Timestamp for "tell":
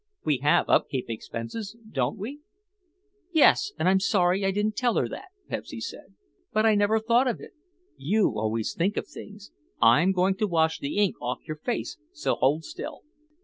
4.75-4.95